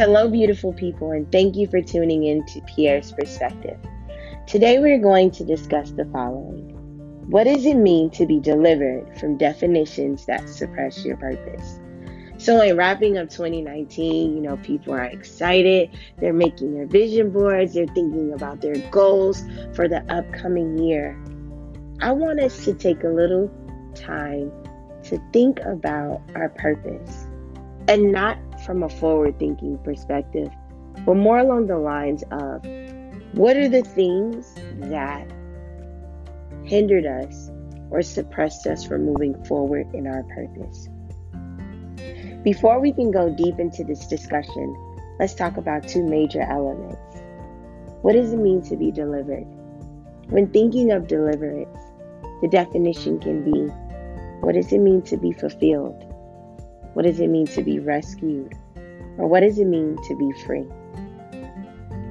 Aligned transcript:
Hello, 0.00 0.30
beautiful 0.30 0.72
people, 0.72 1.10
and 1.10 1.30
thank 1.30 1.56
you 1.56 1.66
for 1.66 1.82
tuning 1.82 2.24
in 2.24 2.42
to 2.46 2.62
Pierre's 2.62 3.12
Perspective. 3.12 3.76
Today, 4.46 4.78
we're 4.78 4.98
going 4.98 5.30
to 5.32 5.44
discuss 5.44 5.90
the 5.90 6.06
following 6.06 6.70
What 7.28 7.44
does 7.44 7.66
it 7.66 7.74
mean 7.74 8.08
to 8.12 8.24
be 8.24 8.40
delivered 8.40 9.14
from 9.18 9.36
definitions 9.36 10.24
that 10.24 10.48
suppress 10.48 11.04
your 11.04 11.18
purpose? 11.18 11.80
So, 12.38 12.62
in 12.62 12.78
wrapping 12.78 13.18
up 13.18 13.28
2019, 13.28 14.36
you 14.36 14.40
know, 14.40 14.56
people 14.56 14.94
are 14.94 15.04
excited. 15.04 15.90
They're 16.16 16.32
making 16.32 16.72
their 16.72 16.86
vision 16.86 17.30
boards, 17.30 17.74
they're 17.74 17.86
thinking 17.88 18.32
about 18.32 18.62
their 18.62 18.78
goals 18.90 19.44
for 19.74 19.86
the 19.86 20.02
upcoming 20.10 20.78
year. 20.78 21.22
I 22.00 22.12
want 22.12 22.40
us 22.40 22.64
to 22.64 22.72
take 22.72 23.04
a 23.04 23.08
little 23.08 23.52
time 23.94 24.50
to 25.02 25.22
think 25.34 25.60
about 25.60 26.22
our 26.34 26.48
purpose 26.48 27.26
and 27.86 28.12
not 28.12 28.38
from 28.64 28.82
a 28.82 28.88
forward 28.88 29.38
thinking 29.38 29.78
perspective, 29.78 30.50
but 31.06 31.14
more 31.14 31.38
along 31.38 31.66
the 31.66 31.78
lines 31.78 32.22
of 32.30 32.64
what 33.32 33.56
are 33.56 33.68
the 33.68 33.82
things 33.82 34.54
that 34.80 35.30
hindered 36.64 37.06
us 37.06 37.50
or 37.90 38.02
suppressed 38.02 38.66
us 38.66 38.84
from 38.84 39.04
moving 39.04 39.42
forward 39.44 39.92
in 39.94 40.06
our 40.06 40.22
purpose. 40.24 40.88
Before 42.42 42.80
we 42.80 42.92
can 42.92 43.10
go 43.10 43.28
deep 43.28 43.58
into 43.58 43.84
this 43.84 44.06
discussion, 44.06 44.74
let's 45.18 45.34
talk 45.34 45.56
about 45.56 45.86
two 45.86 46.02
major 46.02 46.42
elements. 46.42 46.96
What 48.02 48.14
does 48.14 48.32
it 48.32 48.38
mean 48.38 48.62
to 48.62 48.76
be 48.76 48.90
delivered? 48.90 49.46
When 50.28 50.48
thinking 50.50 50.92
of 50.92 51.06
deliverance, 51.06 51.78
the 52.40 52.48
definition 52.48 53.20
can 53.20 53.44
be 53.44 53.72
what 54.40 54.54
does 54.54 54.72
it 54.72 54.78
mean 54.78 55.02
to 55.02 55.18
be 55.18 55.32
fulfilled? 55.32 56.09
What 56.94 57.04
does 57.04 57.20
it 57.20 57.28
mean 57.28 57.46
to 57.48 57.62
be 57.62 57.78
rescued? 57.78 58.54
Or 59.18 59.26
what 59.26 59.40
does 59.40 59.58
it 59.58 59.66
mean 59.66 59.96
to 60.08 60.16
be 60.16 60.32
free? 60.44 60.66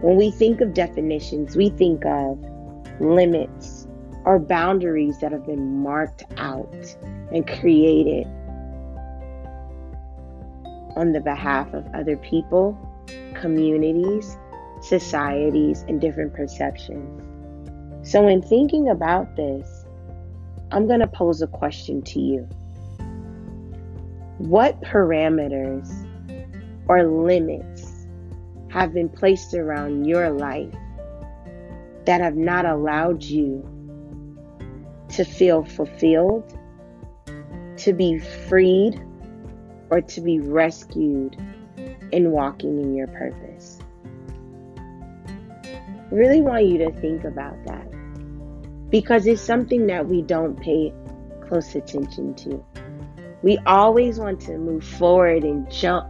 When 0.00 0.16
we 0.16 0.30
think 0.30 0.60
of 0.60 0.74
definitions, 0.74 1.56
we 1.56 1.70
think 1.70 2.04
of 2.04 2.38
limits 3.00 3.86
or 4.24 4.38
boundaries 4.38 5.18
that 5.20 5.32
have 5.32 5.46
been 5.46 5.82
marked 5.82 6.24
out 6.36 6.74
and 7.32 7.46
created 7.46 8.26
on 10.96 11.12
the 11.12 11.20
behalf 11.20 11.72
of 11.74 11.86
other 11.94 12.16
people, 12.16 12.76
communities, 13.34 14.36
societies, 14.80 15.84
and 15.88 16.00
different 16.00 16.34
perceptions. 16.34 17.22
So, 18.08 18.26
in 18.28 18.42
thinking 18.42 18.88
about 18.88 19.36
this, 19.36 19.84
I'm 20.70 20.86
going 20.86 21.00
to 21.00 21.06
pose 21.06 21.42
a 21.42 21.46
question 21.46 22.02
to 22.02 22.20
you. 22.20 22.48
What 24.38 24.80
parameters 24.82 25.88
or 26.88 27.04
limits 27.04 28.06
have 28.68 28.92
been 28.92 29.08
placed 29.08 29.54
around 29.54 30.04
your 30.04 30.30
life 30.30 30.74
that 32.04 32.20
have 32.20 32.36
not 32.36 32.66
allowed 32.66 33.22
you 33.22 33.66
to 35.08 35.24
feel 35.24 35.64
fulfilled, 35.64 36.44
to 37.78 37.92
be 37.94 38.18
freed, 38.18 39.02
or 39.88 40.02
to 40.02 40.20
be 40.20 40.40
rescued 40.40 41.36
in 42.12 42.30
walking 42.30 42.78
in 42.78 42.94
your 42.94 43.06
purpose? 43.06 43.78
Really 46.10 46.42
want 46.42 46.66
you 46.66 46.78
to 46.78 46.92
think 47.00 47.24
about 47.24 47.56
that 47.64 47.90
because 48.90 49.26
it's 49.26 49.40
something 49.40 49.86
that 49.86 50.06
we 50.06 50.22
don't 50.22 50.60
pay 50.60 50.92
close 51.48 51.74
attention 51.74 52.34
to. 52.34 52.64
We 53.46 53.58
always 53.58 54.18
want 54.18 54.40
to 54.40 54.58
move 54.58 54.82
forward 54.82 55.44
and 55.44 55.70
jump 55.70 56.08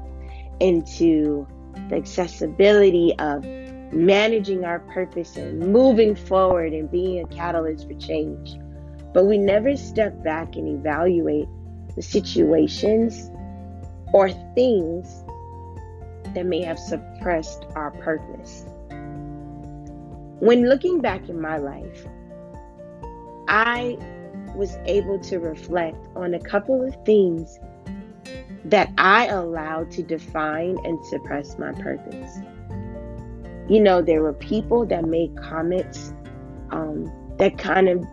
into 0.58 1.46
the 1.90 1.96
accessibility 1.96 3.12
of 3.18 3.44
managing 3.92 4.64
our 4.64 4.78
purpose 4.78 5.36
and 5.36 5.60
moving 5.60 6.14
forward 6.14 6.72
and 6.72 6.90
being 6.90 7.22
a 7.22 7.28
catalyst 7.28 7.88
for 7.88 7.94
change. 7.98 8.56
But 9.12 9.26
we 9.26 9.36
never 9.36 9.76
step 9.76 10.24
back 10.24 10.56
and 10.56 10.66
evaluate 10.66 11.46
the 11.94 12.00
situations 12.00 13.30
or 14.14 14.30
things 14.54 15.22
that 16.34 16.46
may 16.46 16.62
have 16.62 16.78
suppressed 16.78 17.66
our 17.74 17.90
purpose. 17.90 18.64
When 20.40 20.70
looking 20.70 21.02
back 21.02 21.28
in 21.28 21.38
my 21.38 21.58
life, 21.58 22.06
I 23.46 23.98
was 24.56 24.76
able 24.86 25.18
to 25.20 25.38
reflect 25.38 26.08
on 26.16 26.34
a 26.34 26.40
couple 26.40 26.86
of 26.86 26.96
things 27.04 27.58
that 28.64 28.90
I 28.98 29.26
allowed 29.26 29.90
to 29.92 30.02
define 30.02 30.76
and 30.84 31.04
suppress 31.06 31.58
my 31.58 31.72
purpose. 31.72 32.38
You 33.68 33.80
know, 33.80 34.02
there 34.02 34.22
were 34.22 34.32
people 34.32 34.86
that 34.86 35.04
made 35.04 35.36
comments 35.36 36.12
um, 36.70 37.12
that 37.38 37.58
kind 37.58 37.88
of 37.88 38.04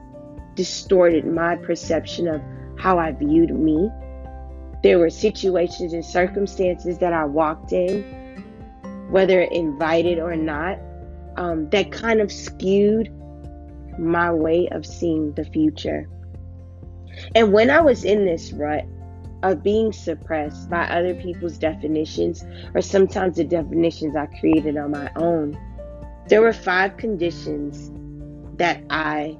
distorted 0.55 1.25
my 1.25 1.55
perception 1.55 2.27
of 2.27 2.41
how 2.77 2.99
I 2.99 3.11
viewed 3.11 3.51
me. 3.51 3.89
There 4.83 4.99
were 4.99 5.09
situations 5.09 5.93
and 5.93 6.03
circumstances 6.03 6.97
that 6.99 7.13
I 7.13 7.25
walked 7.25 7.71
in, 7.71 8.03
whether 9.09 9.41
invited 9.41 10.19
or 10.19 10.35
not, 10.35 10.77
um, 11.37 11.69
that 11.69 11.91
kind 11.91 12.19
of 12.21 12.31
skewed 12.31 13.11
my 13.97 14.31
way 14.31 14.67
of 14.71 14.85
seeing 14.85 15.33
the 15.33 15.45
future. 15.45 16.07
And 17.35 17.51
when 17.53 17.69
I 17.69 17.81
was 17.81 18.03
in 18.03 18.25
this 18.25 18.51
rut 18.53 18.85
of 19.43 19.61
being 19.61 19.91
suppressed 19.91 20.69
by 20.69 20.85
other 20.85 21.13
people's 21.15 21.57
definitions, 21.57 22.43
or 22.73 22.81
sometimes 22.81 23.37
the 23.37 23.43
definitions 23.43 24.15
I 24.15 24.27
created 24.39 24.77
on 24.77 24.91
my 24.91 25.11
own, 25.15 25.57
there 26.27 26.41
were 26.41 26.53
five 26.53 26.97
conditions 26.97 27.91
that 28.57 28.83
I 28.89 29.37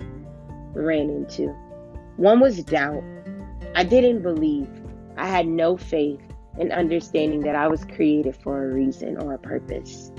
ran 0.73 1.09
into. 1.09 1.55
One 2.17 2.39
was 2.39 2.63
doubt. 2.63 3.03
I 3.75 3.83
didn't 3.83 4.21
believe. 4.21 4.69
I 5.17 5.27
had 5.27 5.47
no 5.47 5.77
faith 5.77 6.21
in 6.59 6.71
understanding 6.71 7.41
that 7.41 7.55
I 7.55 7.67
was 7.67 7.85
created 7.85 8.35
for 8.35 8.65
a 8.65 8.73
reason 8.73 9.17
or 9.17 9.33
a 9.33 9.37
purpose. 9.37 10.11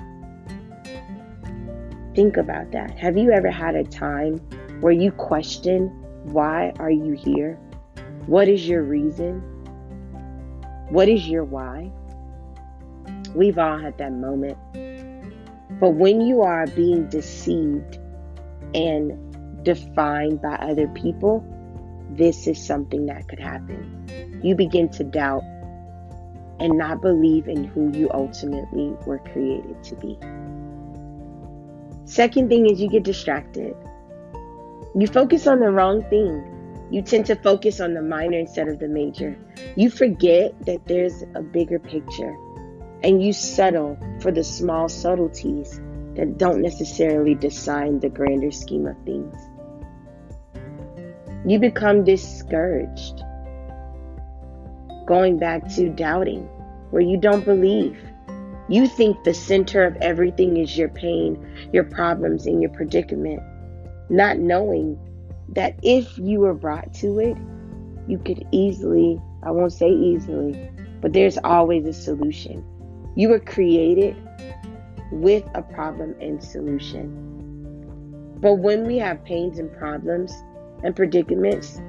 Think 2.14 2.36
about 2.36 2.72
that. 2.72 2.96
Have 2.98 3.16
you 3.16 3.32
ever 3.32 3.50
had 3.50 3.74
a 3.74 3.84
time 3.84 4.38
where 4.80 4.92
you 4.92 5.10
question 5.12 6.03
why 6.24 6.72
are 6.78 6.90
you 6.90 7.12
here? 7.12 7.58
What 8.26 8.48
is 8.48 8.66
your 8.66 8.82
reason? 8.82 9.40
What 10.88 11.08
is 11.08 11.28
your 11.28 11.44
why? 11.44 11.90
We've 13.34 13.58
all 13.58 13.78
had 13.78 13.98
that 13.98 14.12
moment. 14.12 14.58
But 15.80 15.90
when 15.90 16.20
you 16.20 16.42
are 16.42 16.66
being 16.68 17.08
deceived 17.08 17.98
and 18.74 19.64
defined 19.64 20.40
by 20.40 20.54
other 20.54 20.88
people, 20.88 21.44
this 22.10 22.46
is 22.46 22.64
something 22.64 23.06
that 23.06 23.28
could 23.28 23.40
happen. 23.40 24.40
You 24.42 24.54
begin 24.54 24.88
to 24.90 25.04
doubt 25.04 25.42
and 26.60 26.78
not 26.78 27.02
believe 27.02 27.48
in 27.48 27.64
who 27.64 27.90
you 27.96 28.10
ultimately 28.12 28.96
were 29.06 29.18
created 29.18 29.82
to 29.84 29.96
be. 29.96 30.18
Second 32.04 32.48
thing 32.48 32.70
is 32.70 32.80
you 32.80 32.88
get 32.88 33.02
distracted. 33.02 33.74
You 34.96 35.08
focus 35.08 35.46
on 35.48 35.58
the 35.58 35.70
wrong 35.70 36.02
thing. 36.08 36.86
You 36.90 37.02
tend 37.02 37.26
to 37.26 37.34
focus 37.34 37.80
on 37.80 37.94
the 37.94 38.02
minor 38.02 38.38
instead 38.38 38.68
of 38.68 38.78
the 38.78 38.86
major. 38.86 39.36
You 39.74 39.90
forget 39.90 40.54
that 40.66 40.86
there's 40.86 41.24
a 41.34 41.42
bigger 41.42 41.80
picture 41.80 42.34
and 43.02 43.22
you 43.22 43.32
settle 43.32 43.98
for 44.20 44.30
the 44.30 44.44
small 44.44 44.88
subtleties 44.88 45.80
that 46.14 46.38
don't 46.38 46.62
necessarily 46.62 47.34
design 47.34 48.00
the 48.00 48.08
grander 48.08 48.50
scheme 48.50 48.86
of 48.86 48.96
things. 49.04 49.34
You 51.44 51.58
become 51.58 52.04
discouraged. 52.04 53.22
Going 55.06 55.38
back 55.38 55.68
to 55.74 55.90
doubting, 55.90 56.48
where 56.90 57.02
you 57.02 57.18
don't 57.18 57.44
believe. 57.44 57.98
You 58.68 58.86
think 58.86 59.22
the 59.24 59.34
center 59.34 59.84
of 59.84 59.96
everything 59.96 60.56
is 60.56 60.78
your 60.78 60.88
pain, 60.88 61.68
your 61.72 61.84
problems, 61.84 62.46
and 62.46 62.62
your 62.62 62.70
predicament, 62.70 63.42
not 64.08 64.38
knowing 64.38 64.98
that 65.48 65.78
if 65.82 66.18
you 66.18 66.40
were 66.40 66.54
brought 66.54 66.92
to 66.94 67.18
it, 67.18 67.36
you 68.06 68.18
could 68.18 68.46
easily, 68.52 69.20
I 69.42 69.50
won't 69.50 69.72
say 69.72 69.88
easily, 69.88 70.70
but 71.00 71.12
there's 71.12 71.38
always 71.38 71.86
a 71.86 71.92
solution. 71.92 72.64
You 73.16 73.28
were 73.30 73.40
created 73.40 74.16
with 75.12 75.44
a 75.54 75.62
problem 75.62 76.14
and 76.20 76.42
solution. 76.42 77.20
But 78.40 78.54
when 78.54 78.86
we 78.86 78.98
have 78.98 79.24
pains 79.24 79.58
and 79.58 79.72
problems 79.76 80.32
and 80.82 80.94
predicaments, 80.94 81.80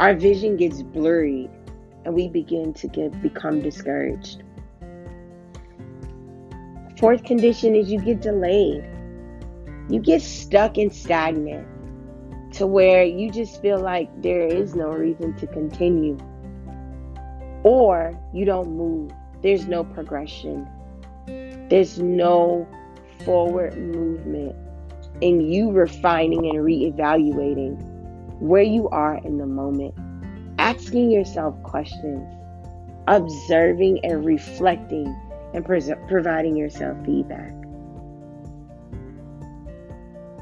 our 0.00 0.14
vision 0.14 0.56
gets 0.56 0.82
blurred 0.82 1.50
and 2.04 2.14
we 2.14 2.28
begin 2.28 2.74
to 2.74 2.88
get 2.88 3.20
become 3.22 3.60
discouraged. 3.60 4.42
Fourth 6.98 7.24
condition 7.24 7.74
is 7.74 7.90
you 7.90 8.00
get 8.00 8.20
delayed. 8.20 8.84
You 9.88 10.00
get 10.00 10.22
stuck 10.22 10.78
and 10.78 10.92
stagnant 10.92 11.66
to 12.54 12.66
where 12.66 13.02
you 13.04 13.30
just 13.30 13.60
feel 13.60 13.80
like 13.80 14.08
there 14.22 14.46
is 14.46 14.74
no 14.74 14.88
reason 14.88 15.34
to 15.36 15.46
continue. 15.46 16.16
Or 17.64 18.18
you 18.32 18.44
don't 18.44 18.76
move, 18.76 19.12
there's 19.42 19.66
no 19.66 19.84
progression. 19.84 20.68
There's 21.68 21.98
no 21.98 22.68
forward 23.24 23.76
movement 23.76 24.54
in 25.20 25.40
you 25.40 25.70
refining 25.70 26.46
and 26.46 26.58
reevaluating 26.58 27.82
where 28.40 28.62
you 28.62 28.88
are 28.90 29.16
in 29.24 29.38
the 29.38 29.46
moment, 29.46 29.94
asking 30.58 31.10
yourself 31.10 31.60
questions, 31.62 32.22
observing 33.06 34.04
and 34.04 34.24
reflecting, 34.24 35.06
and 35.54 35.64
pres- 35.64 35.90
providing 36.08 36.56
yourself 36.56 36.96
feedback. 37.04 37.52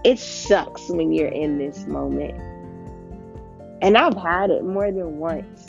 It 0.04 0.18
sucks 0.18 0.88
when 0.90 1.12
you're 1.12 1.28
in 1.28 1.58
this 1.58 1.86
moment. 1.86 2.34
And 3.80 3.96
I've 3.96 4.16
had 4.16 4.50
it 4.50 4.64
more 4.64 4.90
than 4.90 5.18
once. 5.18 5.66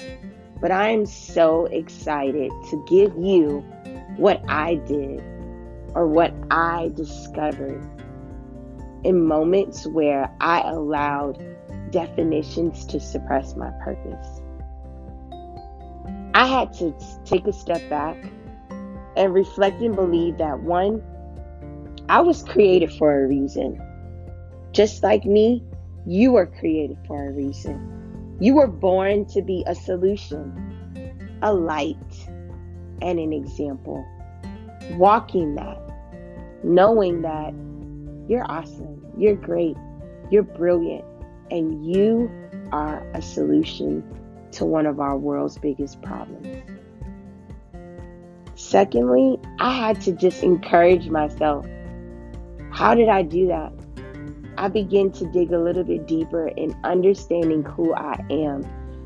But 0.59 0.71
I 0.71 0.89
am 0.89 1.05
so 1.05 1.65
excited 1.65 2.51
to 2.69 2.85
give 2.87 3.13
you 3.17 3.59
what 4.17 4.41
I 4.47 4.75
did 4.75 5.21
or 5.93 6.07
what 6.07 6.33
I 6.49 6.91
discovered 6.95 7.87
in 9.03 9.25
moments 9.25 9.85
where 9.85 10.33
I 10.39 10.61
allowed 10.61 11.43
definitions 11.91 12.85
to 12.85 12.99
suppress 12.99 13.55
my 13.55 13.71
purpose. 13.83 14.41
I 16.33 16.47
had 16.47 16.73
to 16.75 16.95
take 17.25 17.45
a 17.45 17.53
step 17.53 17.87
back 17.89 18.17
and 19.15 19.33
reflect 19.33 19.81
and 19.81 19.95
believe 19.95 20.37
that 20.37 20.61
one, 20.61 21.03
I 22.09 22.21
was 22.21 22.41
created 22.43 22.91
for 22.93 23.23
a 23.23 23.27
reason. 23.27 23.79
Just 24.73 25.03
like 25.03 25.23
me, 25.23 25.63
you 26.07 26.31
were 26.31 26.47
created 26.47 26.97
for 27.07 27.29
a 27.29 27.31
reason. 27.31 28.37
You 28.39 28.55
were 28.55 28.67
born 28.67 29.25
to 29.27 29.43
be 29.43 29.63
a 29.67 29.75
solution, 29.75 31.37
a 31.43 31.53
light, 31.53 31.95
and 32.99 33.19
an 33.19 33.31
example. 33.31 34.03
Walking 34.93 35.53
that, 35.55 35.79
knowing 36.63 37.21
that 37.21 37.53
you're 38.27 38.49
awesome, 38.51 39.05
you're 39.15 39.35
great, 39.35 39.77
you're 40.31 40.41
brilliant, 40.41 41.05
and 41.51 41.85
you 41.85 42.31
are 42.71 43.07
a 43.13 43.21
solution 43.21 44.03
to 44.53 44.65
one 44.65 44.87
of 44.87 44.99
our 44.99 45.17
world's 45.17 45.59
biggest 45.59 46.01
problems. 46.01 46.47
Secondly, 48.55 49.39
I 49.59 49.77
had 49.77 50.01
to 50.01 50.13
just 50.13 50.41
encourage 50.41 51.09
myself. 51.09 51.67
How 52.71 52.95
did 52.95 53.07
I 53.07 53.21
do 53.21 53.47
that? 53.47 53.71
I 54.57 54.67
begin 54.67 55.11
to 55.13 55.25
dig 55.25 55.51
a 55.51 55.59
little 55.59 55.83
bit 55.83 56.07
deeper 56.07 56.47
in 56.47 56.75
understanding 56.83 57.63
who 57.63 57.93
I 57.93 58.23
am, 58.29 58.63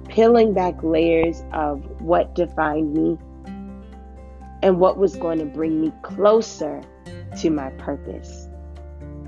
peeling 0.10 0.54
back 0.54 0.84
layers 0.84 1.44
of 1.54 1.84
what 2.02 2.36
defined 2.36 2.94
me 2.94 3.18
and 4.62 4.80
what 4.80 4.98
was 4.98 5.16
going 5.16 5.40
to 5.40 5.46
bring 5.46 5.80
me 5.80 5.92
closer 6.02 6.82
to 7.40 7.50
my 7.50 7.70
purpose, 7.72 8.48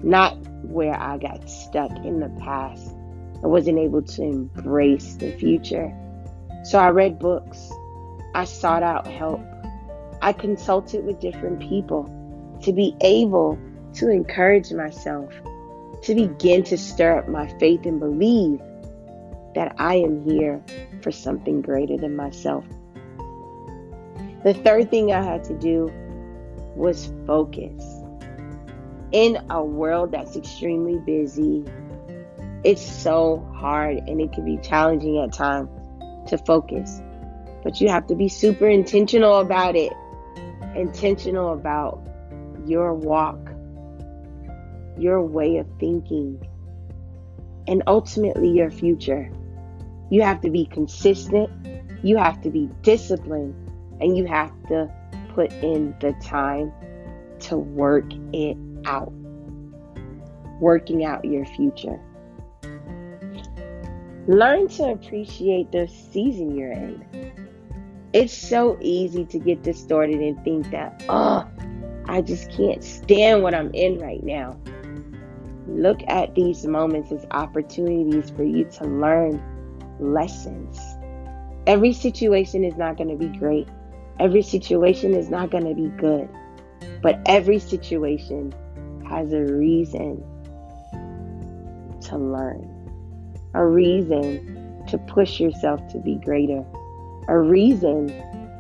not 0.04 0.38
where 0.63 1.00
I 1.00 1.18
got 1.18 1.50
stuck 1.50 1.92
in 2.06 2.19
the 2.19 2.30
past. 2.42 2.94
I 3.42 3.48
wasn't 3.48 3.80
able 3.80 4.01
to 4.01 4.21
embrace 4.21 5.16
the 5.16 5.31
future. 5.33 5.94
So 6.63 6.80
I 6.80 6.89
read 6.89 7.19
books, 7.19 7.71
I 8.36 8.44
sought 8.44 8.83
out 8.83 9.07
help, 9.07 9.42
I 10.21 10.33
consulted 10.33 11.06
with 11.06 11.21
different 11.21 11.62
people 11.62 12.10
to 12.62 12.74
be 12.74 12.95
able 13.01 13.57
to 13.94 14.10
encourage 14.10 14.74
myself 14.74 15.31
to 16.04 16.16
begin 16.16 16.63
to 16.63 16.78
stir 16.78 17.19
up 17.19 17.28
my 17.28 17.48
faith 17.60 17.86
and 17.86 18.00
believe 18.00 18.60
that 19.56 19.75
I 19.78 19.96
am 19.96 20.24
here 20.24 20.63
for 21.01 21.12
something 21.12 21.62
greater 21.62 21.98
than 21.98 22.16
myself. 22.16 22.66
The 24.44 24.54
third 24.54 24.90
thing 24.90 25.12
I 25.12 25.22
had 25.22 25.44
to 25.46 25.54
do 25.57 25.92
was 26.75 27.12
focus. 27.28 27.84
In 29.12 29.38
a 29.50 29.63
world 29.63 30.12
that's 30.12 30.38
extremely 30.38 30.98
busy, 31.00 31.66
it's 32.63 32.81
so 32.81 33.45
hard 33.56 33.98
and 33.98 34.22
it 34.22 34.31
can 34.31 34.45
be 34.45 34.57
challenging 34.57 35.18
at 35.18 35.34
times 35.34 35.69
to 36.30 36.38
focus. 36.38 37.02
But 37.63 37.81
you 37.81 37.90
have 37.90 38.07
to 38.07 38.16
be 38.16 38.30
super 38.30 38.68
intentional 38.68 39.40
about 39.40 39.75
it, 39.75 39.92
intentional 40.75 41.54
about 41.54 42.02
your 42.66 42.94
walk 42.94 43.49
your 45.00 45.22
way 45.24 45.57
of 45.57 45.68
thinking, 45.80 46.42
and 47.68 47.84
ultimately 47.88 48.50
your 48.50 48.72
future. 48.72 49.31
You 50.10 50.22
have 50.24 50.42
to 50.42 50.50
be 50.50 50.66
consistent, 50.66 51.50
you 52.04 52.18
have 52.18 52.42
to 52.42 52.50
be 52.50 52.69
disciplined, 52.81 53.54
and 54.01 54.18
you 54.18 54.25
have 54.25 54.51
to 54.68 54.92
put 55.34 55.51
in 55.54 55.96
the 56.00 56.13
time 56.22 56.72
to 57.40 57.57
work 57.57 58.06
it 58.34 58.57
out. 58.86 59.12
Working 60.60 61.06
out 61.06 61.24
your 61.24 61.45
future. 61.45 62.00
Learn 64.28 64.68
to 64.69 64.84
appreciate 64.92 65.72
the 65.72 65.88
season 65.88 66.56
you're 66.56 66.72
in. 66.72 67.06
It's 68.13 68.34
so 68.34 68.78
easy 68.81 69.25
to 69.25 69.40
get 69.40 69.63
distorted 69.63 70.19
and 70.19 70.44
think 70.44 70.69
that, 70.72 71.04
oh, 71.10 71.48
I 72.06 72.22
just 72.22 72.52
can't 72.52 72.84
stand 72.84 73.44
what 73.44 73.54
I'm 73.54 73.72
in 73.74 74.00
right 74.00 74.24
now. 74.24 74.60
Look 75.75 76.01
at 76.07 76.36
these 76.36 76.66
moments 76.66 77.12
as 77.12 77.25
opportunities 77.31 78.30
for 78.31 78.44
you 78.44 78.66
to 78.66 78.86
learn 78.86 79.42
lessons. 80.00 80.80
Every 81.68 81.94
situation 81.94 82.63
is 82.63 82.75
not 82.77 82.98
going 82.98 83.10
to 83.10 83.16
be 83.16 83.38
great. 83.38 83.68
Every 84.19 84.42
situation 84.42 85.13
is 85.13 85.30
not 85.30 85.51
going 85.51 85.66
to 85.66 85.75
be 85.75 85.89
good. 85.98 86.27
But 87.01 87.19
every 87.25 87.60
situation 87.60 88.54
has 89.07 89.31
a 89.31 89.42
reason 89.42 90.24
to 92.01 92.18
learn, 92.18 92.68
a 93.54 93.66
reason 93.66 94.86
to 94.88 94.98
push 94.98 95.39
yourself 95.39 95.88
to 95.92 96.00
be 96.00 96.16
greater, 96.16 96.66
a 97.27 97.38
reason 97.38 98.07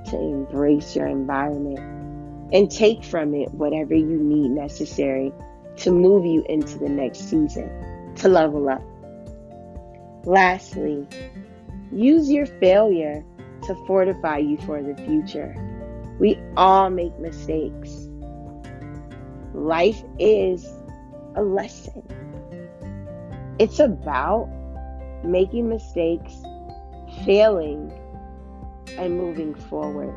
to 0.05 0.17
embrace 0.17 0.95
your 0.95 1.07
environment 1.07 1.79
and 2.53 2.71
take 2.71 3.03
from 3.03 3.33
it 3.35 3.51
whatever 3.53 3.93
you 3.93 4.17
need 4.17 4.51
necessary 4.51 5.31
to 5.79 5.91
move 5.91 6.25
you 6.25 6.43
into 6.49 6.77
the 6.77 6.89
next 6.89 7.29
season, 7.29 8.13
to 8.15 8.27
level 8.27 8.69
up. 8.69 8.83
Lastly, 10.25 11.07
use 11.91 12.29
your 12.29 12.45
failure 12.45 13.23
to 13.63 13.75
fortify 13.87 14.37
you 14.37 14.57
for 14.57 14.81
the 14.81 14.95
future. 15.05 15.55
We 16.19 16.37
all 16.57 16.89
make 16.89 17.17
mistakes. 17.19 18.07
Life 19.53 20.03
is 20.19 20.67
a 21.35 21.43
lesson. 21.43 22.03
It's 23.57 23.79
about 23.79 24.49
making 25.23 25.69
mistakes, 25.69 26.33
failing, 27.25 27.91
and 28.97 29.17
moving 29.17 29.55
forward. 29.55 30.13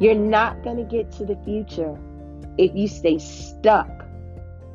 You're 0.00 0.14
not 0.14 0.62
going 0.62 0.76
to 0.76 0.84
get 0.84 1.10
to 1.12 1.24
the 1.24 1.36
future 1.44 1.98
if 2.58 2.74
you 2.74 2.88
stay 2.88 3.18
stuck 3.18 3.95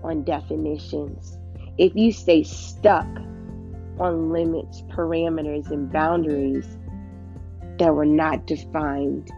on 0.03 0.23
definitions, 0.23 1.37
if 1.77 1.95
you 1.95 2.11
stay 2.11 2.43
stuck 2.43 3.07
on 3.99 4.31
limits, 4.31 4.81
parameters, 4.89 5.69
and 5.71 5.91
boundaries 5.91 6.77
that 7.77 7.93
were 7.93 8.05
not 8.05 8.45
defined 8.47 9.31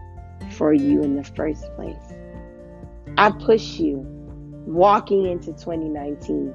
for 0.52 0.72
you 0.72 1.02
in 1.02 1.16
the 1.16 1.24
first 1.24 1.64
place, 1.76 2.14
I 3.16 3.30
push 3.30 3.78
you 3.78 4.04
walking 4.66 5.26
into 5.26 5.52
2019 5.52 6.52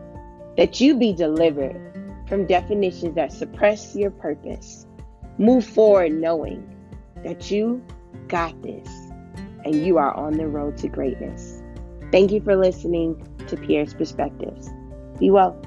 that 0.57 0.81
you 0.81 0.97
be 0.97 1.13
delivered 1.13 1.79
from 2.27 2.45
definitions 2.45 3.15
that 3.15 3.31
suppress 3.31 3.95
your 3.95 4.11
purpose. 4.11 4.85
Move 5.37 5.65
forward 5.65 6.13
knowing 6.13 6.63
that 7.23 7.49
you 7.49 7.83
got 8.27 8.61
this 8.61 8.87
and 9.65 9.75
you 9.85 9.97
are 9.97 10.13
on 10.13 10.33
the 10.33 10.47
road 10.47 10.77
to 10.77 10.87
greatness. 10.87 11.58
Thank 12.11 12.31
you 12.31 12.41
for 12.41 12.55
listening 12.55 13.15
to 13.47 13.57
Pierre's 13.57 13.93
Perspectives. 13.93 14.69
Be 15.19 15.29
well. 15.29 15.59